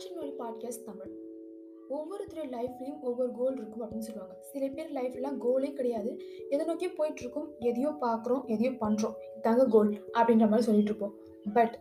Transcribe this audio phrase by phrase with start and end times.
[0.00, 1.10] ஆற்றின் மொழி பாட்காஸ்ட் தமிழ்.
[1.88, 4.36] ஒவ்வொருத்தர் லைஃப்லையும் ஒவ்வொரு கோல் இருக்கும் அப்படின்னு சொல்லுவாங்க.
[4.40, 6.20] சில பேர் லைஃப்லாம் கோலே கிடையாது.
[6.48, 11.14] எதை நோக்கி போயிட்டுருக்கோம் எதையோ பார்க்குறோம் எதையோ பண்ணுறோம் இதாங்க கோல் அப்படின்ற மாதிரி சொல்லிட்டு இருப்போம்.
[11.52, 11.78] பட்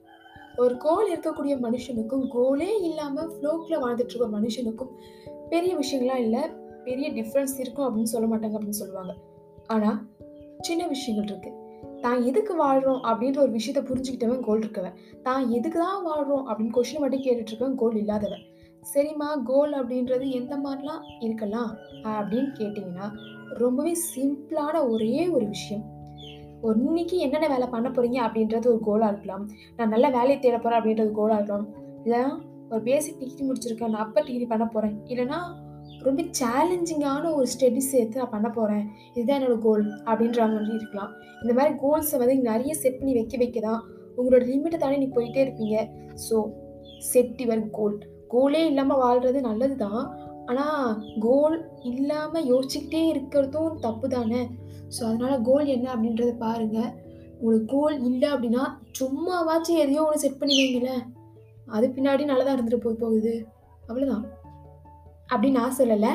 [0.57, 4.93] ஒரு கோல் இருக்கக்கூடிய மனுஷனுக்கும் கோலே இல்லாமல் ஃப்ளோக்கில் வாழ்ந்துட்டு இருக்க மனுஷனுக்கும்
[5.49, 6.43] பெரிய விஷயங்கள்லாம் இல்லை.
[6.83, 9.15] பெரிய டிஃப்ரென்ஸ் இருக்கும் அப்படின்னு சொல்ல மாட்டாங்க அப்படின்னு சொல்லுவாங்க.
[9.67, 9.99] ஆனால்
[10.59, 11.57] சின்ன விஷயங்கள் இருக்குது
[12.03, 14.95] தான் எதுக்கு வாழ்கிறோம் அப்படின்ற ஒரு விஷயத்தை புரிஞ்சுக்கிட்டவன் கோல் இருக்கவன்.
[15.27, 18.43] தான் எதுக்கு தான் வாழ்கிறோம் அப்படின்னு கொஷின் மட்டும் கேட்டுட்ருக்கவன் கோல் இல்லாதவன்.
[18.91, 21.71] சரிம்மா கோல் அப்படின்றது எந்த மாதிரிலாம் இருக்கலாம்?
[22.17, 23.07] அப்படின்னு கேட்டிங்கன்னா
[23.63, 25.85] ரொம்பவே சிம்பிளான ஒரே ஒரு விஷயம்.
[26.67, 29.43] ஒரு இன்னைக்கு என்னென்ன வேலை பண்ண போகிறீங்க அப்படின்றது ஒரு கோலாக இருக்கலாம்.
[29.77, 31.67] நான் நல்ல வேலையை தேட போகிறேன் அப்படின்றது கோலாக இருக்கலாம்.
[32.05, 32.21] இல்லை
[32.71, 33.93] ஒரு பேசிக் டிகிரி முடிச்சிருக்கேன்.
[33.95, 35.39] நான் அப்போ டிகிரி பண்ண போகிறேன் இல்லைன்னா
[36.07, 38.85] ரொம்ப சேலஞ்சிங்கான ஒரு ஸ்டடி சேர்த்து நான் பண்ண போகிறேன்
[39.15, 41.11] இதுதான் என்னோட கோல் அப்படின்ற மாதிரி இருக்கலாம்.
[41.41, 43.81] இந்த மாதிரி கோல்ஸை வந்து நிறைய செட் பண்ணி வைக்க வைக்க தான்
[44.17, 45.75] உங்களோட லிமிட்டை தாண்டி நீ போயிட்டே இருப்பீங்க.
[46.25, 46.37] ஸோ
[47.11, 47.97] செட் யுவர் கோல்
[48.33, 50.01] கோலே இல்லாமல் வாழ்கிறது நல்லது தான்
[50.51, 50.87] ஆனால்
[51.25, 51.57] கோல்
[51.91, 54.41] இல்லாமல் யோசிச்சுக்கிட்டே இருக்கிறதும் தப்பு தானே
[54.95, 56.91] ஸோ அதனால் கோல் என்ன அப்படின்றத பாருங்கள்
[57.39, 58.63] உங்களுக்கு கோல் இல்லை அப்படின்னா
[58.99, 61.03] சும்மாவாச்சும் எதையோ ஒன்று செட் பண்ணி வைங்களேன்.
[61.75, 63.33] அது பின்னாடி நல்லதாக இருந்துட்டு போய் போகுது
[63.89, 64.25] அவ்வளோதான்
[65.31, 66.11] அப்படி நான் சொல்லலை.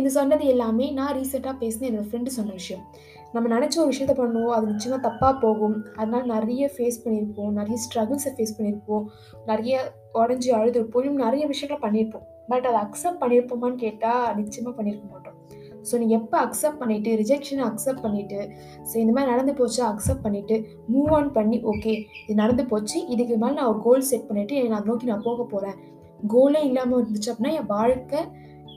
[0.00, 2.82] இது சொன்னது எல்லாமே நான் ரீசெண்டாக பேசின என்னோடய ஃப்ரெண்டு சொன்ன விஷயம்.
[3.34, 5.76] நம்ம நினச்ச ஒரு விஷயத்த பண்ணுவோம் அது நிச்சயமாக தப்பாக போகும்.
[6.00, 9.04] அதனால் நிறைய ஃபேஸ் பண்ணியிருப்போம் நிறைய ஸ்ட்ரகிள்ஸை ஃபேஸ் பண்ணியிருப்போம்.
[9.50, 9.74] நிறைய
[10.22, 12.26] உடஞ்சி அழுதுருப்போம் நிறைய விஷயங்களை பண்ணியிருப்போம்.
[12.52, 15.36] பட் அதை அக்செப்ட் பண்ணியிருப்போமான்னு கேட்டால் நிச்சயமாக பண்ணியிருக்க மாட்டோம்.
[15.88, 18.38] ஸோ நீ எப்போ அக்செப்ட் பண்ணிவிட்டு ரிஜெக்ஷனை அக்செப்ட் பண்ணிவிட்டு
[18.88, 20.56] ஸோ இந்த மாதிரி நடந்து போச்சு அக்செப்ட் பண்ணிவிட்டு
[20.94, 21.94] மூவ் ஆன் பண்ணி ஓகே
[22.24, 25.78] இது நடந்து போச்சு இதுக்கு மேலே நான் ஒரு கோல் செட் பண்ணிவிட்டு நான் நோக்கி நான் போக போகிறேன்
[26.32, 28.20] கோலே இல்லாமல் இருந்துச்சு அப்படின்னா என் வாழ்க்கை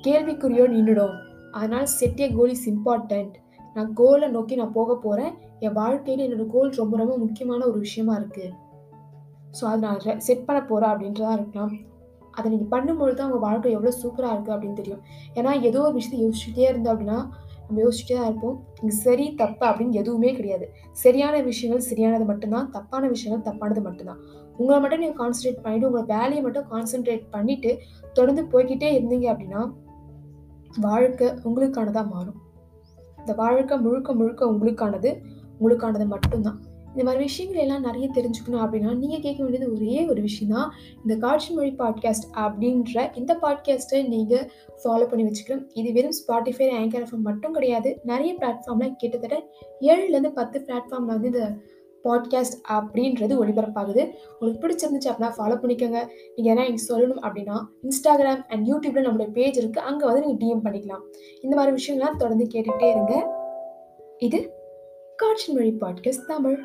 [0.05, 1.15] கேள்விக்குறியோ நின்றுடும்
[1.57, 3.35] அதனால் set a goal is important
[3.75, 5.33] நான் கோலை நோக்கி நான் போக போகிறேன்
[5.65, 8.49] என் வாழ்க்கையில் என்னோட கோல் ரொம்ப ரொம்ப முக்கியமான ஒரு விஷயமா இருக்குது
[9.57, 11.73] ஸோ அதை நான் செட் பண்ண போகிறேன் அப்படின்றதா இருக்கலாம்.
[12.37, 15.01] அதை நீங்கள் பண்ணும்பொழுது தான் உங்கள் வாழ்க்கை எவ்வளோ சூப்பராக இருக்குது அப்படின்னு தெரியும்.
[15.37, 17.17] ஏன்னா ஏதோ ஒரு விஷயத்தை யோசிச்சுட்டே இருந்தோம் அப்படின்னா
[17.65, 18.55] நம்ம யோசிச்சுட்டே தான் இருப்போம்.
[18.81, 20.65] இங்கே சரி தப்பு அப்படின்னு எதுவுமே கிடையாது.
[21.03, 24.21] சரியான விஷயங்கள் சரியானது மட்டும்தான் தப்பான விஷயங்கள் தப்பானது மட்டும்தான்.
[24.59, 27.71] உங்களை மட்டும் நீங்கள் கான்சன்ட்ரேட் பண்ணிவிட்டு உங்களை வேலையை மட்டும் கான்சென்ட்ரேட் பண்ணிவிட்டு
[28.17, 29.61] தொடர்ந்து போய்கிட்டே இருந்தீங்க அப்படின்னா
[30.79, 32.41] வாழ்க்கை உங்களுக்கானதாக மாறும்.
[33.17, 35.21] இந்த வாழ்க்கை முழுக்க முழுக்க உங்களுக்கானது
[35.59, 36.69] உங்களுக்கானது மட்டும்தான்.
[36.91, 41.15] இந்த மாதிரி விஷயங்கள் எல்லாம் நிறைய தெரிஞ்சுக்கணும் அப்படின்னா நீங்கள் கேட்க வேண்டியது ஒரே ஒரு விஷயம் தான் இந்த
[41.15, 44.51] காட்சி மொழி பாட்காஸ்ட் அப்படின்ற இந்த பாட்காஸ்ட்டை நீங்கள்
[44.83, 45.65] ஃபாலோ பண்ணி வச்சுக்கணும்.
[45.73, 47.99] இது வெறும் ஸ்பாட்டிஃபை ஆங்கர் எஃப்எம் மட்டும் கிடையாது.
[48.03, 49.43] நிறைய பிளாட்ஃபார்மில் கிட்டத்தட்ட
[49.81, 51.57] ஏழுலேருந்து பத்து பிளாட்ஃபார்மில் வந்து இந்த
[52.03, 54.03] பாட்காஸ்ட் அப்படின்றது ஒளிபரப்பாகுது.
[54.39, 55.99] உங்களுக்கு பிடிச்சிருந்துச்சு அப்படின்னா ஃபாலோ பண்ணிக்கோங்க.
[56.35, 60.65] நீங்கள் என்ன எனக்கு சொல்லணும் அப்படின்னா இன்ஸ்டாகிராம் அண்ட் யூடியூப்பில் நம்மளுடைய பேஜ் இருக்குது அங்கே வந்து நீங்கள் டிஎம்
[60.65, 61.03] பண்ணிக்கலாம்.
[61.41, 63.39] இந்த மாதிரி விஷயங்கள்லாம் தொடர்ந்து கேட்டுகிட்டே இருங்க.
[64.17, 64.53] இது
[65.15, 66.59] காட்சி மொழி பாட்காஸ்ட் தமிழ்.